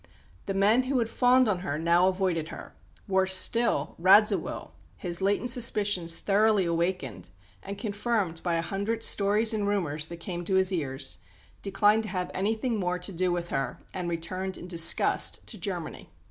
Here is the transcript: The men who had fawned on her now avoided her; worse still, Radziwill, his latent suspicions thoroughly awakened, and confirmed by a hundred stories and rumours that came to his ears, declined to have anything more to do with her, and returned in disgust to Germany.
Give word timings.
The 0.47 0.55
men 0.55 0.81
who 0.89 0.97
had 0.97 1.09
fawned 1.09 1.47
on 1.47 1.59
her 1.59 1.77
now 1.77 2.07
avoided 2.07 2.47
her; 2.47 2.73
worse 3.07 3.35
still, 3.35 3.93
Radziwill, 3.99 4.71
his 4.97 5.21
latent 5.21 5.51
suspicions 5.51 6.17
thoroughly 6.17 6.65
awakened, 6.65 7.29
and 7.61 7.77
confirmed 7.77 8.41
by 8.41 8.55
a 8.55 8.63
hundred 8.63 9.03
stories 9.03 9.53
and 9.53 9.67
rumours 9.67 10.07
that 10.07 10.17
came 10.17 10.43
to 10.45 10.55
his 10.55 10.71
ears, 10.73 11.19
declined 11.61 12.01
to 12.01 12.09
have 12.09 12.31
anything 12.33 12.79
more 12.79 12.97
to 12.97 13.11
do 13.11 13.31
with 13.31 13.49
her, 13.49 13.79
and 13.93 14.09
returned 14.09 14.57
in 14.57 14.65
disgust 14.67 15.45
to 15.45 15.59
Germany. 15.59 16.09